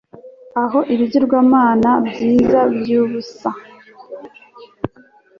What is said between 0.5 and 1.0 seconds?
aho